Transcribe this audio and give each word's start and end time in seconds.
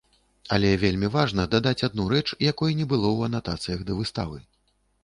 Але 0.55 0.69
вельмі 0.83 1.09
важна 1.17 1.45
дадаць 1.57 1.83
адну 1.89 2.09
рэч, 2.17 2.27
якой 2.51 2.71
не 2.81 2.85
было 2.95 3.07
ў 3.15 3.19
анатацыях 3.33 3.79
да 3.93 4.01
выставы. 4.01 4.45